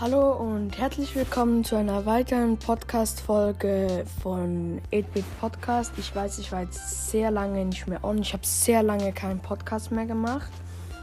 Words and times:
Hallo 0.00 0.32
und 0.32 0.78
herzlich 0.78 1.14
willkommen 1.14 1.62
zu 1.62 1.76
einer 1.76 2.06
weiteren 2.06 2.56
Podcast-Folge 2.56 4.06
von 4.22 4.80
8-Bit 4.90 5.26
Podcast. 5.40 5.92
Ich 5.98 6.16
weiß, 6.16 6.38
ich 6.38 6.50
war 6.52 6.62
jetzt 6.62 7.10
sehr 7.10 7.30
lange 7.30 7.66
nicht 7.66 7.86
mehr 7.86 8.02
on. 8.02 8.16
Ich 8.16 8.32
habe 8.32 8.46
sehr 8.46 8.82
lange 8.82 9.12
keinen 9.12 9.40
Podcast 9.40 9.92
mehr 9.92 10.06
gemacht. 10.06 10.50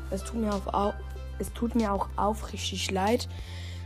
Es 0.10 0.24
tut 0.24 0.42
mir 0.42 0.52
auch, 0.52 0.96
es 1.38 1.54
tut 1.54 1.76
mir 1.76 1.94
auch 1.94 2.10
aufrichtig 2.16 2.90
leid. 2.90 3.30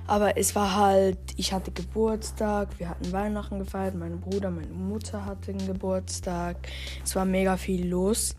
Aber 0.08 0.38
es 0.38 0.56
war 0.56 0.78
halt, 0.78 1.18
ich 1.36 1.52
hatte 1.52 1.72
Geburtstag, 1.72 2.80
wir 2.80 2.88
hatten 2.88 3.12
Weihnachten 3.12 3.60
gefeiert, 3.60 3.96
mein 3.96 4.22
Bruder, 4.22 4.50
meine 4.50 4.72
Mutter 4.72 5.26
hatten 5.26 5.58
Geburtstag. 5.68 6.56
Es 7.04 7.18
war 7.18 7.26
mega 7.26 7.58
viel 7.58 7.86
los. 7.86 8.34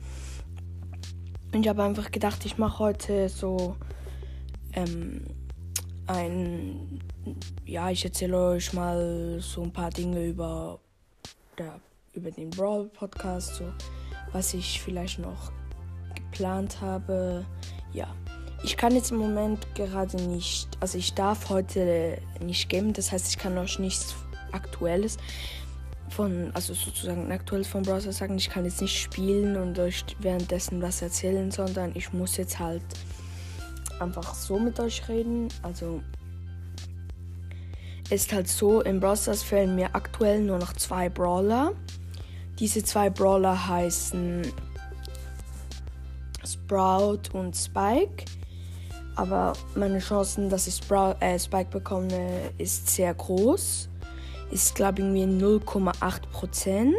Und 1.53 1.67
ich 1.67 1.68
habe 1.68 1.82
einfach 1.82 2.11
gedacht, 2.11 2.46
ich 2.46 2.57
mache 2.57 2.79
heute 2.79 3.29
so 3.29 3.77
ähm, 4.73 5.27
ein, 6.07 7.01
ja, 7.65 7.91
ich 7.91 8.05
erzähle 8.05 8.39
euch 8.39 8.73
mal 8.73 9.39
so 9.41 9.63
ein 9.63 9.73
paar 9.73 9.91
Dinge 9.91 10.25
über, 10.27 10.81
der, 11.59 11.81
über 12.15 12.31
den 12.31 12.51
Brawl 12.51 12.87
Podcast, 12.89 13.57
so 13.57 13.65
was 14.33 14.55
ich 14.55 14.81
vielleicht 14.81 15.19
noch 15.19 15.53
geplant 16.15 16.81
habe. 16.81 17.45
Ja, 17.93 18.15
ich 18.65 18.77
kann 18.77 18.95
jetzt 18.95 19.11
im 19.11 19.19
Moment 19.19 19.75
gerade 19.75 20.17
nicht, 20.17 20.69
also 20.81 20.99
ich 20.99 21.15
darf 21.15 21.51
heute 21.51 22.19
nicht 22.41 22.69
geben, 22.69 22.93
das 22.93 23.13
heißt, 23.13 23.29
ich 23.29 23.39
kann 23.39 23.57
euch 23.59 23.79
nichts 23.79 24.14
Aktuelles 24.53 25.19
von, 26.11 26.50
also 26.55 26.75
sozusagen 26.75 27.33
aktuelles 27.33 27.69
von 27.69 27.83
Browser 27.83 28.13
sagen. 28.13 28.37
Ich 28.37 28.50
kann 28.50 28.64
jetzt 28.64 28.81
nicht 28.81 29.00
spielen 29.00 29.57
und 29.57 29.79
euch 29.79 30.05
währenddessen 30.21 30.83
was 30.83 31.03
erzählen, 31.03 31.50
sondern 31.50 31.93
ich 31.95 32.12
muss 32.12 32.37
jetzt 32.37 32.59
halt 32.59 32.83
einfach 34.03 34.34
so 34.34 34.59
mit 34.59 34.79
euch 34.81 35.09
reden. 35.09 35.48
Also 35.62 36.03
ist 38.11 38.33
halt 38.33 38.48
so, 38.48 38.83
in 38.83 39.00
Brawl 39.00 39.42
fehlen 39.42 39.75
mir 39.75 39.94
aktuell 39.94 40.41
nur 40.41 40.59
noch 40.59 40.75
zwei 40.75 41.09
Brawler. 41.09 41.72
Diese 42.59 42.84
zwei 42.84 43.09
Brawler 43.09 43.69
heißen 43.69 44.53
Sprout 46.44 47.31
und 47.33 47.56
Spike. 47.56 48.25
Aber 49.17 49.55
meine 49.75 49.98
Chancen, 49.98 50.48
dass 50.48 50.66
ich 50.66 50.75
Sprout, 50.75 51.16
äh, 51.20 51.39
Spike 51.39 51.70
bekomme, 51.70 52.50
ist 52.59 52.89
sehr 52.89 53.14
groß. 53.14 53.89
Ist, 54.50 54.75
glaube 54.75 55.00
ich, 55.00 55.06
irgendwie 55.06 55.44
0,8%. 55.44 56.92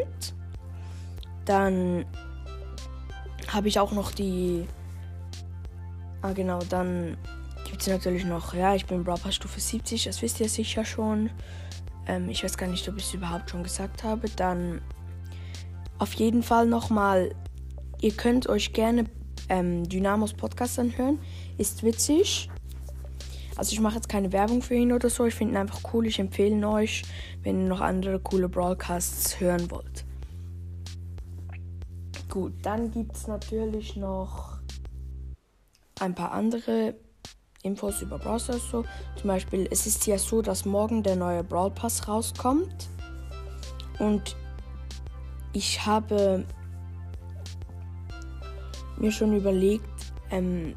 Dann 1.46 2.06
habe 3.48 3.68
ich 3.68 3.80
auch 3.80 3.92
noch 3.92 4.12
die 4.12 4.68
Ah, 6.24 6.32
genau, 6.32 6.60
dann 6.70 7.18
gibt 7.66 7.82
es 7.82 7.88
natürlich 7.88 8.24
noch, 8.24 8.54
ja, 8.54 8.74
ich 8.76 8.86
bin 8.86 9.04
Brawl 9.04 9.20
Stufe 9.30 9.60
70, 9.60 10.06
das 10.06 10.22
wisst 10.22 10.40
ihr 10.40 10.48
sicher 10.48 10.86
schon. 10.86 11.30
Ähm, 12.08 12.30
ich 12.30 12.46
weiß 12.46 12.58
gar 12.58 12.68
nicht, 12.68 12.88
ob 12.88 12.96
ich 12.96 13.04
es 13.04 13.14
überhaupt 13.14 13.50
schon 13.50 13.62
gesagt 13.62 14.06
habe. 14.06 14.30
Dann 14.30 14.82
auf 16.00 16.14
jeden 16.14 16.42
Fall 16.42 16.66
nochmal, 16.66 17.36
ihr 18.00 18.14
könnt 18.14 18.48
euch 18.48 18.72
gerne 18.72 19.04
ähm, 19.50 19.84
Dynamos 19.84 20.34
Podcast 20.34 20.80
anhören. 20.80 21.20
Ist 21.58 21.84
witzig. 21.84 22.50
Also 23.58 23.74
ich 23.74 23.82
mache 23.82 23.96
jetzt 23.96 24.08
keine 24.08 24.32
Werbung 24.32 24.62
für 24.62 24.76
ihn 24.76 24.94
oder 24.94 25.10
so. 25.10 25.26
Ich 25.26 25.36
finde 25.36 25.56
ihn 25.56 25.58
einfach 25.58 25.94
cool. 25.94 26.08
Ich 26.08 26.20
empfehle 26.20 26.56
ihn 26.56 26.64
euch, 26.64 27.04
wenn 27.42 27.64
ihr 27.64 27.68
noch 27.68 27.82
andere 27.82 28.22
coole 28.22 28.48
Broadcasts 28.48 29.42
hören 29.42 29.70
wollt. 29.70 30.06
Gut, 32.30 32.54
dann 32.62 32.92
gibt 32.92 33.18
es 33.18 33.28
natürlich 33.28 33.98
noch 33.98 34.53
ein 36.04 36.16
paar 36.16 36.32
andere 36.32 36.96
Infos 37.64 38.02
über 38.02 38.20
Brawl 38.20 38.40
Stars 38.40 38.70
so. 38.70 38.84
Zum 39.16 39.28
Beispiel, 39.28 39.68
es 39.72 39.88
ist 39.88 40.06
ja 40.06 40.18
so, 40.18 40.42
dass 40.42 40.66
morgen 40.66 41.02
der 41.02 41.16
neue 41.16 41.44
Brawl 41.44 41.72
Pass 41.72 42.08
rauskommt. 42.08 42.90
Und 44.00 44.36
ich 45.54 45.86
habe 45.86 46.46
mir 48.98 49.12
schon 49.12 49.36
überlegt, 49.36 49.86
ähm, 50.30 50.76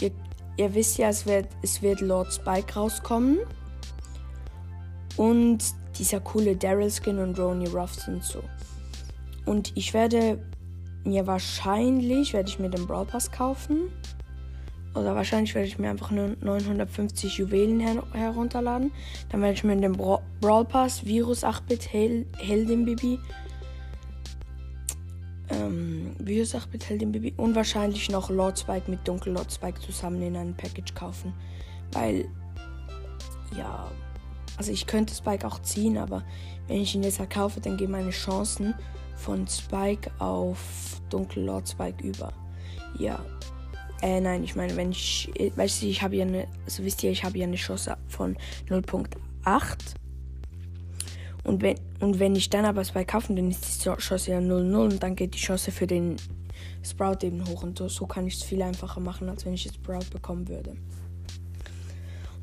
ihr, 0.00 0.10
ihr, 0.56 0.74
wisst 0.74 0.98
ja, 0.98 1.08
es 1.08 1.24
wird, 1.24 1.46
es 1.62 1.80
wird 1.80 2.00
Lord 2.00 2.32
Spike 2.32 2.74
rauskommen. 2.74 3.38
Und 5.16 5.62
dieser 5.98 6.18
coole 6.18 6.56
Daryl 6.56 6.90
Skin 6.90 7.20
und 7.20 7.38
Rony 7.38 7.68
Ruffs 7.68 8.08
und 8.08 8.24
so. 8.24 8.42
Und 9.46 9.72
ich 9.76 9.94
werde 9.94 10.44
mir 11.04 11.26
wahrscheinlich, 11.26 12.32
werde 12.32 12.48
ich 12.48 12.58
mir 12.58 12.70
den 12.70 12.86
Brawl 12.86 13.04
Pass 13.04 13.30
kaufen. 13.30 13.92
Oder 14.94 15.16
wahrscheinlich 15.16 15.54
werde 15.54 15.66
ich 15.66 15.78
mir 15.78 15.90
einfach 15.90 16.12
nur 16.12 16.36
950 16.40 17.38
Juwelen 17.38 17.80
her 17.80 18.02
herunterladen. 18.12 18.92
Dann 19.28 19.42
werde 19.42 19.54
ich 19.54 19.64
mir 19.64 19.76
den 19.76 19.92
Bra 19.92 20.22
Brawl 20.40 20.64
Pass, 20.64 21.04
Virus 21.04 21.44
8-Bit, 21.44 21.92
Hel 21.92 22.26
Heldin 22.38 22.84
Bibi, 22.84 23.18
ähm, 25.50 26.14
Virus 26.18 26.54
8-Bit, 26.54 26.88
Heldin 26.88 27.10
Bibi 27.10 27.34
und 27.36 27.56
wahrscheinlich 27.56 28.08
noch 28.08 28.30
Lord 28.30 28.58
Spike 28.58 28.88
mit 28.88 29.06
Dunkel 29.06 29.32
Lord 29.32 29.52
Spike 29.52 29.80
zusammen 29.80 30.22
in 30.22 30.36
einem 30.36 30.54
Package 30.54 30.94
kaufen. 30.94 31.32
Weil, 31.92 32.28
ja, 33.56 33.90
also 34.56 34.70
ich 34.70 34.86
könnte 34.86 35.12
Spike 35.12 35.46
auch 35.46 35.60
ziehen, 35.62 35.98
aber 35.98 36.22
wenn 36.68 36.80
ich 36.80 36.94
ihn 36.94 37.02
jetzt 37.02 37.18
kaufe, 37.30 37.60
dann 37.60 37.76
gehen 37.76 37.90
meine 37.90 38.10
Chancen 38.10 38.74
von 39.16 39.46
Spike 39.48 40.10
auf 40.20 41.00
Dunkel 41.10 41.44
Lord 41.44 41.68
Spike 41.68 42.06
über. 42.06 42.32
Ja, 42.98 43.18
äh, 44.04 44.20
nein, 44.20 44.44
ich 44.44 44.54
meine, 44.54 44.76
wenn 44.76 44.90
ich, 44.90 45.32
weißt 45.56 45.80
du, 45.80 45.86
ich 45.86 46.02
habe 46.02 46.16
ja 46.16 46.26
eine, 46.26 46.46
also 46.66 46.84
wisst 46.84 47.02
ihr, 47.02 47.10
ich 47.10 47.24
habe 47.24 47.38
ja 47.38 47.46
eine 47.46 47.56
Chance 47.56 47.96
von 48.06 48.36
0.8. 48.68 49.06
Und 51.42 51.62
wenn, 51.62 51.78
und 52.00 52.18
wenn 52.18 52.36
ich 52.36 52.50
dann 52.50 52.66
aber 52.66 52.84
zwei 52.84 53.06
kaufen, 53.06 53.34
dann 53.34 53.50
ist 53.50 53.82
die 53.82 53.90
Chance 53.90 54.30
ja 54.30 54.38
0,0 54.40 54.76
und 54.76 55.02
dann 55.02 55.16
geht 55.16 55.32
die 55.32 55.38
Chance 55.38 55.72
für 55.72 55.86
den 55.86 56.16
Sprout 56.82 57.24
eben 57.24 57.48
hoch. 57.48 57.62
Und 57.62 57.78
so, 57.78 57.88
so 57.88 58.06
kann 58.06 58.26
ich 58.26 58.34
es 58.34 58.42
viel 58.42 58.60
einfacher 58.60 59.00
machen, 59.00 59.30
als 59.30 59.46
wenn 59.46 59.54
ich 59.54 59.64
jetzt 59.64 59.76
Sprout 59.76 60.10
bekommen 60.12 60.48
würde. 60.48 60.76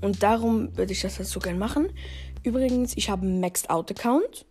Und 0.02 0.24
darum 0.24 0.76
würde 0.76 0.94
ich 0.94 1.02
das 1.02 1.20
halt 1.20 1.28
so 1.28 1.40
gern 1.40 1.60
machen. 1.60 1.90
Übrigens, 2.42 2.98
ich 2.98 3.12
habe 3.12 3.22
einen 3.22 3.40
Maxed 3.40 3.70
Out 3.70 3.92
Account. 3.92 4.48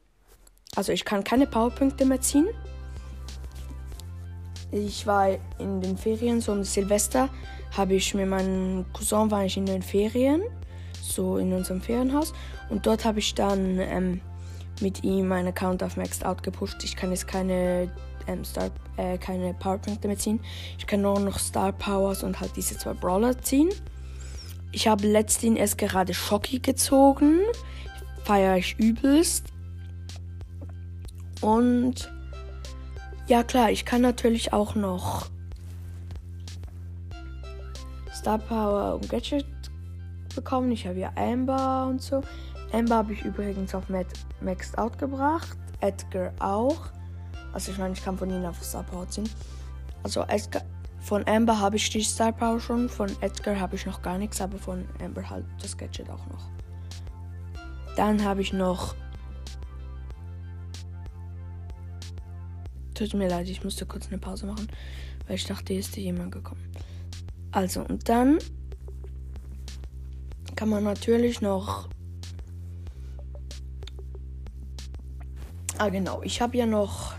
Also 0.77 0.93
ich 0.93 1.05
kann 1.05 1.25
keine 1.25 1.49
Powerpunkte 1.49 2.05
mehr 2.05 2.21
ziehen. 2.21 2.47
Ich 4.73 5.07
war 5.07 5.29
in 5.59 5.81
den 5.81 5.97
Ferien, 5.97 6.41
so 6.41 6.53
um 6.53 6.63
Silvester, 6.63 7.29
habe 7.77 7.95
ich 7.95 8.15
mit 8.15 8.29
meinem 8.29 8.85
Cousin 8.93 9.31
war 9.31 9.45
ich 9.45 9.57
in 9.57 9.67
den 9.67 9.83
Ferien, 9.83 10.43
so 11.03 11.39
in 11.39 11.53
unserem 11.53 11.81
Ferienhaus. 11.81 12.33
Und 12.69 12.87
dort 12.87 13.05
habe 13.05 13.19
ich 13.19 13.35
dann 13.35 13.79
ähm, 13.81 14.21
mit 14.81 15.03
ihm 15.03 15.29
meinen 15.29 15.49
Account 15.49 15.83
auf 15.83 15.97
Maxed 15.97 16.25
Out 16.25 16.43
gepusht. 16.43 16.83
Ich 16.85 16.97
kann 16.97 17.11
jetzt 17.11 17.27
keine, 17.27 17.91
ähm, 18.29 18.45
Star, 18.45 18.71
äh, 18.97 19.19
keine 19.19 19.55
Powerpunkte 19.55 20.07
mehr 20.07 20.19
ziehen. 20.19 20.41
Ich 20.79 20.87
kann 20.87 21.03
nur 21.03 21.19
noch 21.19 21.39
Star 21.39 21.73
Powers 21.73 22.23
und 22.23 22.39
halt 22.39 22.53
diese 22.57 22.79
zwei 22.79 22.93
Brawler 22.93 23.41
ziehen. 23.41 23.71
Ich 24.73 24.87
habe 24.87 25.07
letztens 25.07 25.59
erst 25.59 25.79
gerade 25.79 26.15
Shocky 26.15 26.61
gezogen. 26.61 27.41
Feiere 28.25 28.59
ich 28.59 28.79
übelst. 28.79 29.47
Und 31.41 32.13
ja 33.31 33.45
klar, 33.45 33.71
ich 33.71 33.85
kann 33.85 34.03
natürlich 34.03 34.53
auch 34.53 34.75
noch 34.75 35.27
Star 38.13 38.39
Power 38.39 38.97
und 38.97 39.09
Gadget 39.09 39.47
bekommen. 40.35 40.73
Ich 40.73 40.85
habe 40.87 40.99
ja 40.99 41.13
Amber 41.15 41.87
und 41.89 42.03
so. 42.03 42.23
Amber 42.73 42.97
habe 42.97 43.13
ich 43.13 43.23
übrigens 43.23 43.73
auf 43.73 43.85
Maxed 44.41 44.77
Out 44.77 44.99
gebracht. 44.99 45.57
Edgar 45.81 46.33
auch. 46.41 46.89
Also 47.53 47.71
ich 47.71 47.79
meine, 47.79 47.95
ich 47.95 48.05
kann 48.05 48.19
von 48.19 48.29
ihnen 48.29 48.45
auf 48.45 48.63
Star 48.65 48.83
Power 48.83 49.09
ziehen. 49.09 49.31
Also 50.03 50.23
Edgar, 50.23 50.63
von 51.01 51.25
Amber 51.29 51.61
habe 51.61 51.77
ich 51.77 51.89
die 51.89 52.03
Star 52.03 52.33
Power 52.33 52.59
schon. 52.59 52.89
Von 52.89 53.11
Edgar 53.21 53.61
habe 53.61 53.77
ich 53.77 53.87
noch 53.87 54.03
gar 54.03 54.19
nichts, 54.19 54.41
aber 54.41 54.59
von 54.59 54.85
Amber 55.01 55.31
halt 55.31 55.47
das 55.63 55.79
Gadget 55.79 56.11
auch 56.11 56.27
noch. 56.27 56.49
Dann 57.95 58.25
habe 58.25 58.43
ich 58.43 58.53
noch 58.53 58.97
Tut 63.01 63.15
mir 63.15 63.31
leid, 63.31 63.49
ich 63.49 63.65
musste 63.65 63.87
kurz 63.87 64.09
eine 64.09 64.19
Pause 64.19 64.45
machen, 64.45 64.69
weil 65.27 65.37
ich 65.37 65.47
dachte, 65.47 65.73
hier 65.73 65.81
ist 65.81 65.97
jemand 65.97 66.33
gekommen. 66.33 66.61
Also, 67.51 67.81
und 67.81 68.07
dann 68.11 68.39
kann 70.55 70.69
man 70.69 70.85
natürlich 70.85 71.41
noch. 71.41 71.89
Ah, 75.79 75.89
genau. 75.89 76.21
Ich 76.25 76.43
habe 76.43 76.59
ja 76.59 76.67
noch 76.67 77.15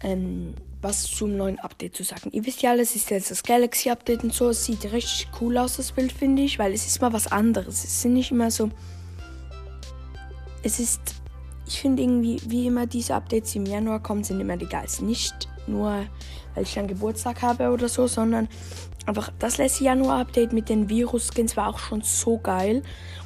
ähm, 0.00 0.54
was 0.80 1.02
zum 1.02 1.36
neuen 1.36 1.58
Update 1.58 1.94
zu 1.94 2.02
sagen. 2.02 2.30
Ihr 2.32 2.46
wisst 2.46 2.62
ja 2.62 2.70
alles, 2.70 2.96
ist 2.96 3.10
jetzt 3.10 3.30
das 3.30 3.42
Galaxy 3.42 3.90
Update 3.90 4.24
und 4.24 4.32
so. 4.32 4.48
Es 4.48 4.64
sieht 4.64 4.90
richtig 4.90 5.28
cool 5.42 5.58
aus, 5.58 5.76
das 5.76 5.92
Bild, 5.92 6.10
finde 6.10 6.40
ich, 6.40 6.58
weil 6.58 6.72
es 6.72 6.86
ist 6.86 7.02
mal 7.02 7.12
was 7.12 7.30
anderes. 7.30 7.84
Es 7.84 8.00
sind 8.00 8.14
nicht 8.14 8.30
immer 8.30 8.50
so. 8.50 8.70
Es 10.62 10.80
ist 10.80 11.19
ich 11.70 11.80
finde 11.80 12.02
irgendwie, 12.02 12.40
wie 12.46 12.66
immer 12.66 12.86
diese 12.86 13.14
Updates, 13.14 13.54
im 13.54 13.64
Januar 13.64 14.02
kommen, 14.02 14.24
sind 14.24 14.40
immer 14.40 14.56
die 14.56 14.66
geilsten. 14.66 15.06
Nicht 15.06 15.48
nur 15.68 16.04
weil 16.54 16.64
ich 16.64 16.74
dann 16.74 16.88
Geburtstag 16.88 17.42
habe 17.42 17.70
oder 17.70 17.88
so, 17.88 18.08
sondern 18.08 18.48
einfach 19.06 19.30
das 19.38 19.58
letzte 19.58 19.84
Januar-Update 19.84 20.52
mit 20.52 20.68
den 20.68 20.88
Virus-Skins 20.88 21.56
war 21.56 21.68
auch 21.68 21.78
schon 21.78 22.02
so 22.02 22.38
geil. 22.38 22.82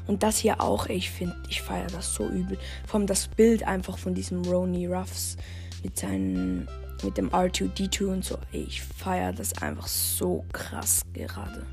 Und 0.06 0.22
das 0.22 0.36
hier 0.36 0.60
auch, 0.60 0.86
ich 0.86 1.10
finde, 1.10 1.36
ich 1.48 1.62
feiere 1.62 1.86
das 1.86 2.14
so 2.14 2.26
übel. 2.26 2.58
Vor 2.86 3.00
allem 3.00 3.06
das 3.06 3.28
Bild 3.28 3.66
einfach 3.66 3.96
von 3.96 4.14
diesem 4.14 4.42
Roni 4.42 4.86
Ruffs 4.86 5.38
mit 5.82 5.98
seinen, 5.98 6.68
mit 7.02 7.16
dem 7.16 7.30
R2D2 7.30 8.04
und 8.04 8.24
so. 8.24 8.36
Ich 8.52 8.82
feiere 8.82 9.32
das 9.32 9.56
einfach 9.62 9.86
so 9.86 10.44
krass 10.52 11.00
gerade. 11.14 11.64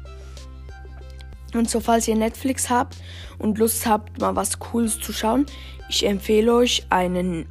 Und 1.54 1.70
so, 1.70 1.80
falls 1.80 2.08
ihr 2.08 2.16
Netflix 2.16 2.70
habt 2.70 2.98
und 3.38 3.58
Lust 3.58 3.86
habt, 3.86 4.20
mal 4.22 4.36
was 4.36 4.60
Cooles 4.60 5.00
zu 5.00 5.12
schauen, 5.12 5.46
ich 5.90 6.06
empfehle 6.06 6.54
euch 6.54 6.86
einen, 6.90 7.46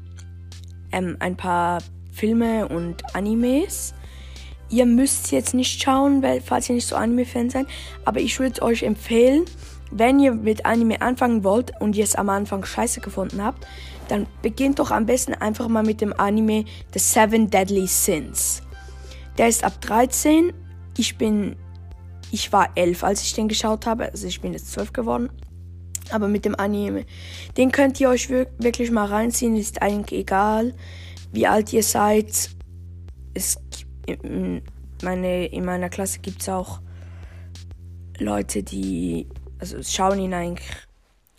ähm, 0.93 1.17
ein 1.20 1.37
paar 1.37 1.82
Filme 2.11 2.69
und 2.69 3.14
Animes. 3.14 3.94
Ihr 4.70 4.87
müsst 4.87 5.32
jetzt 5.32 5.52
nicht 5.52 5.82
schauen, 5.82 6.23
weil, 6.23 6.41
falls 6.41 6.69
ihr 6.69 6.75
nicht 6.75 6.87
so 6.87 6.97
Anime-Fan 6.97 7.50
seid, 7.50 7.67
aber 8.05 8.20
ich 8.20 8.38
würde 8.38 8.62
euch 8.62 8.82
empfehlen, 8.82 9.44
wenn 9.91 10.20
ihr 10.20 10.32
mit 10.32 10.64
Anime 10.64 11.02
anfangen 11.02 11.43
wollt 11.43 11.73
und 11.81 11.97
ihr 11.97 12.05
es 12.05 12.14
am 12.14 12.29
Anfang 12.29 12.64
scheiße 12.64 13.00
gefunden 13.00 13.43
habt, 13.43 13.67
dann 14.08 14.26
beginnt 14.43 14.79
doch 14.79 14.91
am 14.91 15.06
besten 15.06 15.35
einfach 15.35 15.69
mal 15.69 15.82
mit 15.82 16.00
dem 16.00 16.19
Anime 16.19 16.64
The 16.93 16.99
Seven 16.99 17.50
Deadly 17.50 17.87
Sins. 17.87 18.62
Der 19.38 19.49
ist 19.49 19.64
ab 19.64 19.81
13. 19.81 20.52
Ich 20.97 21.17
bin. 21.17 21.56
Ich 22.31 22.53
war 22.53 22.71
11, 22.75 23.05
als 23.05 23.23
ich 23.23 23.35
den 23.35 23.49
geschaut 23.49 23.87
habe. 23.87 24.11
Also 24.11 24.27
ich 24.27 24.41
bin 24.41 24.53
jetzt 24.53 24.73
12 24.73 24.93
geworden. 24.93 25.31
Aber 26.11 26.29
mit 26.29 26.44
dem 26.44 26.59
Anime. 26.59 27.05
Den 27.56 27.71
könnt 27.71 28.00
ihr 28.00 28.09
euch 28.09 28.29
wirklich 28.31 28.91
mal 28.91 29.06
reinziehen. 29.06 29.56
Ist 29.56 29.82
eigentlich 29.82 30.21
egal, 30.21 30.75
wie 31.32 31.47
alt 31.47 31.73
ihr 31.73 31.82
seid. 31.82 32.50
Es, 33.35 33.59
in, 34.06 34.62
meine, 35.03 35.47
in 35.47 35.65
meiner 35.65 35.88
Klasse 35.88 36.19
gibt 36.21 36.43
es 36.43 36.49
auch 36.49 36.81
Leute, 38.19 38.62
die 38.62 39.29
also 39.61 39.83
schauen 39.83 40.19
ihn 40.19 40.35
eigentlich, 40.35 40.69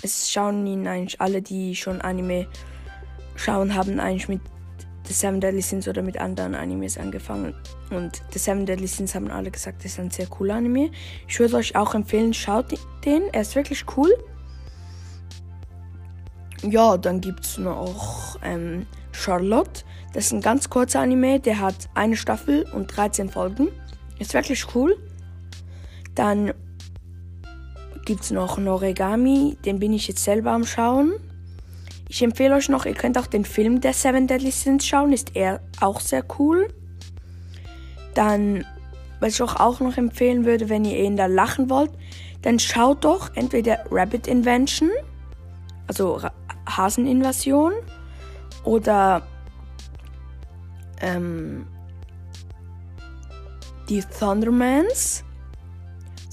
es 0.03 0.31
schauen 0.31 0.65
ihn 0.65 0.87
eigentlich 0.87 1.19
alle, 1.19 1.41
die 1.41 1.75
schon 1.75 2.01
Anime 2.01 2.47
schauen, 3.35 3.75
haben 3.75 3.99
eigentlich 3.99 4.29
mit 4.29 4.41
The 5.11 5.17
Seven 5.17 5.41
Deadly 5.41 5.61
Sins 5.61 5.89
oder 5.89 6.01
mit 6.01 6.17
anderen 6.17 6.55
Animes 6.55 6.97
angefangen. 6.97 7.53
Und 7.89 8.21
The 8.31 8.39
Seven 8.39 8.65
Deadly 8.65 8.87
Sins 8.87 9.13
haben 9.13 9.29
alle 9.29 9.51
gesagt, 9.51 9.83
das 9.83 9.91
ist 9.91 9.99
ein 9.99 10.09
sehr 10.09 10.27
cooler 10.27 10.55
Anime. 10.55 10.89
Ich 11.27 11.37
würde 11.37 11.57
euch 11.57 11.75
auch 11.75 11.93
empfehlen, 11.93 12.33
schaut 12.33 12.73
den, 13.03 13.23
er 13.33 13.41
ist 13.41 13.53
wirklich 13.55 13.83
cool. 13.97 14.09
Ja, 16.63 16.95
dann 16.95 17.19
gibt 17.19 17.43
es 17.43 17.57
noch 17.57 18.37
ähm, 18.41 18.85
Charlotte. 19.11 19.83
Das 20.13 20.27
ist 20.27 20.31
ein 20.31 20.41
ganz 20.41 20.69
kurzer 20.69 21.01
Anime, 21.01 21.41
der 21.41 21.59
hat 21.59 21.89
eine 21.93 22.15
Staffel 22.15 22.65
und 22.71 22.95
13 22.95 23.29
Folgen. 23.29 23.67
Ist 24.17 24.33
wirklich 24.33 24.65
cool. 24.75 24.95
Dann 26.15 26.53
gibt 28.05 28.21
es 28.21 28.31
noch 28.31 28.57
Norigami, 28.57 29.57
den 29.65 29.79
bin 29.79 29.91
ich 29.91 30.07
jetzt 30.07 30.23
selber 30.23 30.51
am 30.51 30.63
Schauen. 30.63 31.11
Ich 32.11 32.21
empfehle 32.21 32.55
euch 32.55 32.67
noch, 32.67 32.85
ihr 32.85 32.93
könnt 32.93 33.17
auch 33.17 33.25
den 33.25 33.45
Film 33.45 33.79
der 33.79 33.93
Seven 33.93 34.27
Deadly 34.27 34.51
Sins 34.51 34.85
schauen, 34.85 35.13
ist 35.13 35.33
er 35.33 35.61
auch 35.79 36.01
sehr 36.01 36.25
cool. 36.37 36.67
Dann, 38.15 38.65
was 39.21 39.35
ich 39.35 39.41
euch 39.41 39.55
auch 39.55 39.79
noch 39.79 39.95
empfehlen 39.95 40.43
würde, 40.43 40.67
wenn 40.67 40.83
ihr 40.83 40.99
ihn 40.99 41.15
da 41.15 41.27
lachen 41.27 41.69
wollt, 41.69 41.91
dann 42.41 42.59
schaut 42.59 43.05
doch 43.05 43.33
entweder 43.35 43.85
Rabbit 43.89 44.27
Invention, 44.27 44.89
also 45.87 46.19
Haseninvasion, 46.67 47.71
oder 48.65 49.25
ähm, 50.99 51.65
die 53.87 54.03
Thundermans 54.19 55.23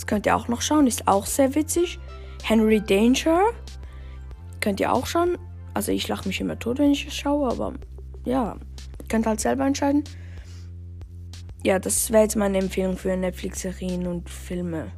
könnt 0.08 0.26
ihr 0.26 0.34
auch 0.34 0.48
noch 0.48 0.62
schauen, 0.62 0.88
ist 0.88 1.06
auch 1.06 1.26
sehr 1.26 1.54
witzig. 1.54 2.00
Henry 2.42 2.80
Danger 2.80 3.42
könnt 4.58 4.80
ihr 4.80 4.92
auch 4.92 5.06
schauen. 5.06 5.38
Also 5.78 5.92
ich 5.92 6.08
lache 6.08 6.26
mich 6.26 6.40
immer 6.40 6.58
tot, 6.58 6.80
wenn 6.80 6.90
ich 6.90 7.06
es 7.06 7.14
schaue, 7.14 7.48
aber 7.52 7.72
ja, 8.25 8.56
könnt 9.08 9.28
halt 9.28 9.38
selber 9.38 9.64
entscheiden. 9.64 10.02
Ja, 11.62 11.78
das 11.78 12.10
wäre 12.10 12.25
jetzt 12.25 12.34
meine 12.34 12.58
Empfehlung 12.58 12.96
für 12.96 13.16
Netflix-Serien 13.16 14.08
und 14.08 14.28
Filme. 14.28 14.90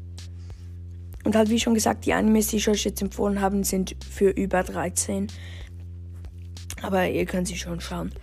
Und 1.22 1.36
halt, 1.36 1.50
wie 1.50 1.60
schon 1.60 1.74
gesagt, 1.74 2.06
die 2.06 2.14
Animes, 2.14 2.46
die 2.46 2.56
ich 2.56 2.68
euch 2.70 2.82
jetzt 2.84 3.02
empfohlen 3.02 3.42
habe, 3.42 3.62
sind 3.62 3.94
für 4.08 4.30
über 4.30 4.62
13. 4.62 5.26
Aber 6.80 7.06
ihr 7.06 7.26
könnt 7.26 7.48
sie 7.48 7.58
schon 7.58 7.78
schauen. 7.82 8.14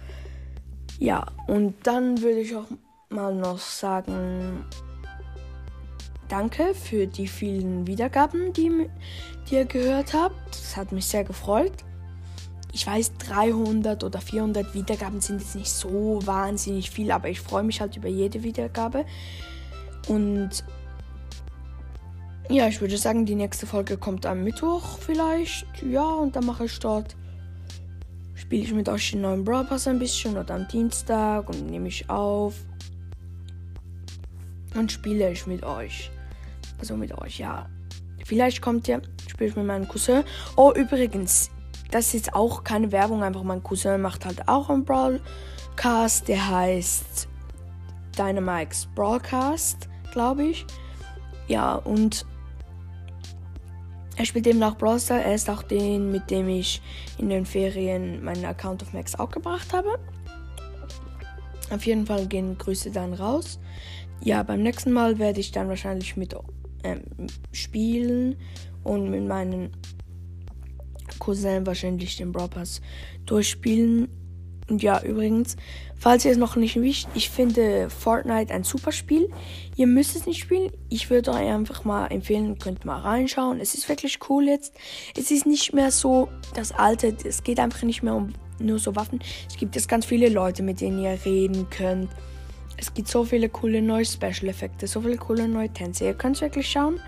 Ja, 0.97 1.27
und 1.45 1.75
dann 1.83 2.23
würde 2.23 2.39
ich 2.39 2.55
auch 2.55 2.65
mal 3.09 3.35
noch 3.35 3.59
sagen, 3.59 4.65
danke 6.27 6.73
für 6.73 7.05
die 7.05 7.27
vielen 7.27 7.85
Wiedergaben, 7.85 8.51
die, 8.51 8.89
die 9.47 9.53
ihr 9.53 9.65
gehört 9.65 10.15
habt. 10.15 10.49
Das 10.49 10.75
hat 10.75 10.91
mich 10.91 11.05
sehr 11.05 11.23
gefreut. 11.23 11.83
Ich 12.77 12.85
weiß, 12.85 13.13
300 13.17 14.03
oder 14.03 14.21
400 14.21 14.75
Wiedergaben 14.75 15.19
sind 15.19 15.41
jetzt 15.41 15.55
nicht 15.55 15.71
so 15.71 16.19
wahnsinnig 16.25 16.91
viel, 16.91 17.09
aber 17.09 17.27
ich 17.27 17.41
freue 17.41 17.63
mich 17.63 17.81
halt 17.81 17.97
über 17.97 18.07
jede 18.07 18.43
Wiedergabe. 18.43 19.03
Und 20.07 20.63
ja, 22.49 22.67
ich 22.67 22.79
würde 22.79 22.99
sagen, 22.99 23.25
die 23.25 23.33
nächste 23.33 23.65
Folge 23.65 23.97
kommt 23.97 24.27
am 24.27 24.43
Mittwoch 24.43 24.99
vielleicht. 24.99 25.65
Ja, 25.81 26.07
und 26.07 26.35
dann 26.35 26.45
mache 26.45 26.65
ich 26.65 26.77
dort. 26.77 27.15
Spiele 28.35 28.61
ich 28.65 28.73
mit 28.73 28.89
euch 28.89 29.09
den 29.09 29.21
neuen 29.21 29.43
Brawl 29.43 29.65
Pass 29.65 29.87
ein 29.87 29.97
bisschen 29.97 30.37
oder 30.37 30.53
am 30.53 30.67
Dienstag 30.67 31.49
und 31.49 31.71
nehme 31.71 31.87
ich 31.87 32.07
auf. 32.11 32.53
Und 34.75 34.91
spiele 34.91 35.31
ich 35.31 35.47
mit 35.47 35.63
euch. 35.63 36.11
Also 36.77 36.95
mit 36.95 37.11
euch, 37.17 37.39
ja. 37.39 37.67
Vielleicht 38.23 38.61
kommt 38.61 38.87
ihr, 38.87 39.01
spiele 39.27 39.49
ich 39.49 39.55
mit 39.55 39.65
meinem 39.65 39.87
Cousin. 39.87 40.23
Oh, 40.55 40.71
übrigens, 40.75 41.49
das 41.91 42.07
ist 42.07 42.13
jetzt 42.13 42.33
auch 42.33 42.63
keine 42.63 42.91
Werbung, 42.91 43.23
einfach 43.23 43.43
mein 43.43 43.63
Cousin 43.63 44.01
macht 44.01 44.25
halt 44.25 44.47
auch 44.47 44.69
einen 44.69 44.85
Brawlcast, 44.85 46.27
der 46.27 46.49
heißt 46.49 47.27
Dynamix 48.17 48.87
Brawlcast, 48.95 49.87
glaube 50.11 50.45
ich. 50.45 50.65
Ja, 51.47 51.75
und 51.75 52.25
er 54.17 54.25
spielt 54.25 54.47
eben 54.47 54.61
auch 54.63 54.75
Brawl. 54.75 54.99
Er 55.09 55.35
ist 55.35 55.49
auch 55.49 55.61
den, 55.61 56.11
mit 56.11 56.31
dem 56.31 56.49
ich 56.49 56.81
in 57.19 57.29
den 57.29 57.45
Ferien 57.45 58.23
meinen 58.23 58.45
Account 58.45 58.81
auf 58.81 58.91
Max 58.91 59.13
auch 59.15 59.29
gebracht 59.29 59.71
habe. 59.73 59.99
Auf 61.69 61.85
jeden 61.85 62.07
Fall 62.07 62.25
gehen 62.25 62.57
Grüße 62.57 62.89
dann 62.89 63.13
raus. 63.13 63.59
Ja, 64.23 64.41
beim 64.41 64.63
nächsten 64.63 64.91
Mal 64.91 65.19
werde 65.19 65.39
ich 65.39 65.51
dann 65.51 65.69
wahrscheinlich 65.69 66.17
mit 66.17 66.35
ähm, 66.83 67.03
spielen 67.51 68.37
und 68.83 69.11
mit 69.11 69.27
meinen 69.27 69.71
Cousin 71.17 71.65
wahrscheinlich 71.65 72.17
den 72.17 72.31
Brawl 72.31 72.49
Pass 72.49 72.81
durchspielen. 73.25 74.09
Und 74.69 74.83
ja, 74.83 75.01
übrigens, 75.01 75.55
falls 75.95 76.25
ihr 76.25 76.31
es 76.31 76.37
noch 76.37 76.57
nicht 76.57 76.75
wisst, 76.81 77.07
ich 77.15 77.29
finde 77.29 77.89
Fortnite 77.89 78.53
ein 78.53 78.63
super 78.63 78.91
Spiel. 78.91 79.29
Ihr 79.77 79.87
müsst 79.87 80.15
es 80.15 80.25
nicht 80.25 80.39
spielen. 80.41 80.71
Ich 80.89 81.09
würde 81.09 81.31
euch 81.31 81.47
einfach 81.47 81.85
mal 81.85 82.07
empfehlen, 82.07 82.59
könnt 82.59 82.83
mal 82.83 82.99
reinschauen. 82.99 83.61
Es 83.61 83.75
ist 83.75 83.87
wirklich 83.87 84.19
cool 84.29 84.45
jetzt. 84.45 84.73
Es 85.17 85.31
ist 85.31 85.45
nicht 85.45 85.73
mehr 85.73 85.91
so 85.91 86.27
das 86.53 86.73
alte. 86.73 87.15
Es 87.23 87.43
geht 87.43 87.59
einfach 87.59 87.83
nicht 87.83 88.03
mehr 88.03 88.15
um 88.15 88.33
nur 88.59 88.79
so 88.79 88.95
Waffen. 88.95 89.19
Es 89.47 89.55
gibt 89.55 89.75
jetzt 89.75 89.87
ganz 89.87 90.05
viele 90.05 90.29
Leute, 90.29 90.63
mit 90.63 90.81
denen 90.81 91.01
ihr 91.01 91.17
reden 91.23 91.69
könnt. 91.69 92.09
Es 92.75 92.93
gibt 92.93 93.07
so 93.07 93.23
viele 93.23 93.49
coole 93.49 93.81
neue 93.81 94.05
Special-Effekte, 94.05 94.85
so 94.85 95.01
viele 95.01 95.17
coole 95.17 95.47
neue 95.47 95.69
Tänze. 95.69 96.05
Ihr 96.05 96.13
könnt 96.13 96.35
es 96.35 96.41
wirklich 96.41 96.69
schauen. 96.69 96.99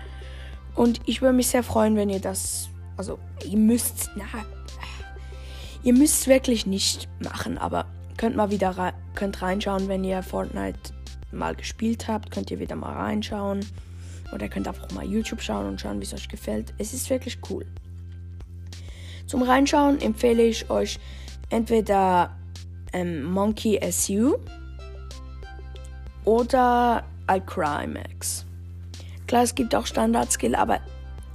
Und 0.74 1.00
ich 1.06 1.20
würde 1.20 1.36
mich 1.36 1.48
sehr 1.48 1.62
freuen, 1.62 1.96
wenn 1.96 2.10
ihr 2.10 2.20
das. 2.20 2.69
Also, 3.00 3.18
ihr 3.48 3.56
müsst. 3.56 4.10
Na, 4.14 4.26
ihr 5.82 5.94
müsst 5.94 6.20
es 6.20 6.26
wirklich 6.26 6.66
nicht 6.66 7.08
machen, 7.18 7.56
aber 7.56 7.86
könnt 8.18 8.36
mal 8.36 8.50
wieder 8.50 8.76
rein, 8.76 8.92
könnt 9.14 9.40
reinschauen, 9.40 9.88
wenn 9.88 10.04
ihr 10.04 10.22
Fortnite 10.22 10.92
mal 11.32 11.54
gespielt 11.54 12.08
habt. 12.08 12.30
Könnt 12.30 12.50
ihr 12.50 12.60
wieder 12.60 12.76
mal 12.76 12.92
reinschauen. 12.92 13.64
Oder 14.34 14.50
könnt 14.50 14.68
einfach 14.68 14.90
mal 14.90 15.06
YouTube 15.06 15.40
schauen 15.40 15.66
und 15.66 15.80
schauen, 15.80 15.98
wie 15.98 16.04
es 16.04 16.12
euch 16.12 16.28
gefällt. 16.28 16.74
Es 16.76 16.92
ist 16.92 17.08
wirklich 17.08 17.38
cool. 17.48 17.64
Zum 19.26 19.44
Reinschauen 19.44 19.98
empfehle 20.02 20.42
ich 20.42 20.68
euch 20.68 20.98
entweder 21.48 22.36
ähm, 22.92 23.24
Monkey 23.24 23.80
SU 23.90 24.36
oder 26.26 27.02
Alcrimax. 27.26 28.44
Klar, 29.26 29.44
es 29.44 29.54
gibt 29.54 29.74
auch 29.74 29.86
Standard-Skill, 29.86 30.54
aber 30.54 30.80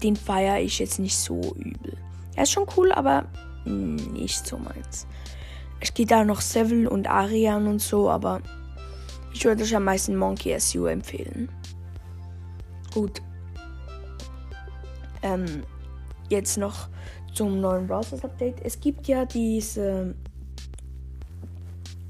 den 0.06 0.16
feiere 0.16 0.60
ich 0.60 0.80
jetzt 0.80 1.00
nicht 1.00 1.18
so 1.18 1.42
übel. 1.56 1.98
Er 2.36 2.44
ist 2.44 2.52
schon 2.52 2.68
cool, 2.78 2.92
aber 2.92 3.26
nicht 3.66 4.46
so 4.46 4.58
meins. 4.58 5.08
Es 5.80 5.94
geht 5.94 6.12
da 6.12 6.24
noch 6.24 6.42
Seville 6.42 6.90
und 6.90 7.08
Arian 7.08 7.68
und 7.68 7.82
so, 7.82 8.10
aber 8.10 8.42
ich 9.34 9.44
würde 9.46 9.64
euch 9.64 9.76
am 9.76 9.84
meisten 9.84 10.16
Monkey 10.16 10.58
SU 10.60 10.86
empfehlen. 10.86 11.50
Gut. 12.94 13.22
Ähm, 15.24 15.64
jetzt 16.30 16.58
noch 16.58 16.88
zum 17.34 17.60
neuen 17.60 17.88
Browsers 17.88 18.24
Update. 18.24 18.62
Es 18.64 18.80
gibt 18.80 19.08
ja 19.08 19.26
diese 19.26 20.16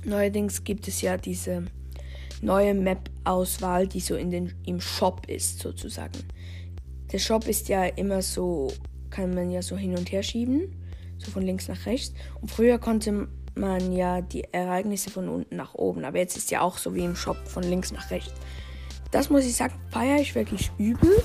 Neuerdings 0.03 0.63
gibt 0.63 0.87
es 0.87 1.01
ja 1.01 1.17
diese 1.17 1.65
neue 2.41 2.73
Map-Auswahl, 2.75 3.87
die 3.87 3.99
so 3.99 4.15
in 4.15 4.29
den, 4.29 4.53
im 4.65 4.79
Shop 4.79 5.25
ist, 5.27 5.59
sozusagen. 5.59 6.19
Der 7.11 7.19
Shop 7.19 7.47
ist 7.47 7.69
ja 7.69 7.85
immer 7.85 8.21
so, 8.21 8.71
kann 9.09 9.33
man 9.33 9.51
ja 9.51 9.61
so 9.61 9.77
hin 9.77 9.97
und 9.97 10.11
her 10.11 10.23
schieben, 10.23 10.73
so 11.17 11.31
von 11.31 11.43
links 11.43 11.67
nach 11.67 11.85
rechts. 11.85 12.13
Und 12.41 12.49
früher 12.49 12.77
konnte 12.79 13.27
man 13.55 13.93
ja 13.93 14.21
die 14.21 14.43
Ereignisse 14.51 15.09
von 15.09 15.29
unten 15.29 15.55
nach 15.55 15.73
oben, 15.75 16.03
aber 16.03 16.17
jetzt 16.17 16.37
ist 16.37 16.51
ja 16.51 16.61
auch 16.61 16.77
so 16.77 16.93
wie 16.93 17.05
im 17.05 17.15
Shop 17.15 17.37
von 17.45 17.63
links 17.63 17.91
nach 17.91 18.11
rechts. 18.11 18.33
Das 19.11 19.29
muss 19.29 19.45
ich 19.45 19.55
sagen, 19.55 19.75
feiere 19.91 20.19
ich 20.19 20.35
wirklich 20.35 20.71
übel. 20.77 21.23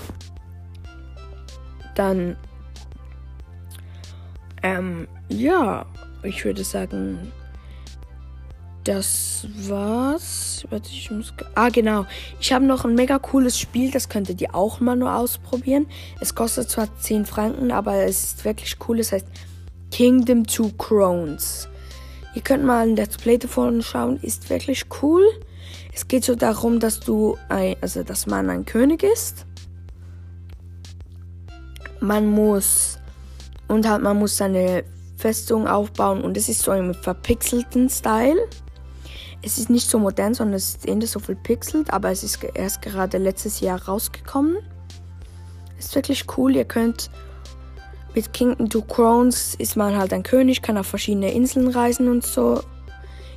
Dann, 1.95 2.37
ähm, 4.63 5.09
ja, 5.29 5.87
ich 6.23 6.45
würde 6.45 6.63
sagen, 6.63 7.33
das 8.91 9.47
war's. 9.69 10.67
Warte, 10.69 10.91
ich 10.91 11.11
muss. 11.13 11.33
Ah, 11.55 11.69
genau. 11.69 12.07
Ich 12.41 12.53
habe 12.53 12.65
noch 12.65 12.85
ein 12.85 12.97
mega 12.97 13.21
cooles 13.21 13.57
Spiel, 13.57 13.93
das 13.93 14.09
könntet 14.09 14.41
ihr 14.41 14.53
auch 14.53 14.81
mal 14.81 14.97
nur 14.97 15.15
ausprobieren. 15.15 15.87
Es 16.21 16.35
kostet 16.35 16.69
zwar 16.69 16.89
10 16.99 17.25
Franken, 17.25 17.71
aber 17.71 18.03
es 18.03 18.25
ist 18.25 18.45
wirklich 18.45 18.77
cool. 18.89 18.99
Es 18.99 19.13
heißt 19.13 19.27
Kingdom 19.93 20.45
Two 20.45 20.71
Crones. 20.77 21.69
Ihr 22.35 22.43
könnt 22.43 22.65
mal 22.65 22.89
ein 22.89 22.97
Let's 22.97 23.17
Play 23.17 23.39
davon 23.39 23.81
schauen, 23.81 24.19
ist 24.23 24.51
wirklich 24.51 24.85
cool. 25.03 25.23
Es 25.95 26.09
geht 26.09 26.25
so 26.25 26.35
darum, 26.35 26.81
dass 26.81 26.99
du 26.99 27.39
ein, 27.49 27.77
also 27.81 28.03
dass 28.03 28.27
man 28.27 28.51
ein 28.51 28.65
König 28.65 29.05
ist. 29.05 29.47
Man 32.01 32.27
muss 32.27 32.99
und 33.69 33.89
halt 33.89 34.03
man 34.03 34.19
muss 34.19 34.37
seine 34.37 34.83
Festung 35.17 35.69
aufbauen 35.69 36.23
und 36.23 36.37
es 36.37 36.49
ist 36.49 36.63
so 36.63 36.73
im 36.73 36.93
verpixelten 36.93 37.89
Style. 37.89 38.49
Es 39.43 39.59
ist 39.59 39.71
nicht 39.71 39.89
so 39.89 39.99
modern, 39.99 40.35
sondern 40.35 40.57
es 40.57 40.71
ist 40.71 40.89
ähnlich 40.89 41.11
so 41.11 41.19
viel 41.19 41.37
pixelt, 41.37 41.93
aber 41.93 42.11
es 42.11 42.23
ist 42.23 42.43
erst 42.55 42.83
gerade 42.83 43.19
letztes 43.19 43.61
Jahr 43.61 43.83
rausgekommen. 43.83 44.59
Ist 45.79 45.95
wirklich 45.95 46.27
cool. 46.37 46.55
Ihr 46.55 46.67
könnt 46.67 47.11
mit 48.15 48.33
Kingdom 48.33 48.69
Two 48.69 48.83
Crowns 48.83 49.55
ist 49.55 49.77
man 49.77 49.97
halt 49.97 50.13
ein 50.13 50.23
König, 50.23 50.63
kann 50.63 50.77
auf 50.77 50.87
verschiedene 50.87 51.33
Inseln 51.33 51.69
reisen 51.69 52.09
und 52.09 52.27
so. 52.27 52.61